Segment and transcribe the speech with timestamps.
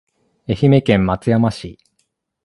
[0.47, 1.77] 愛媛県松山市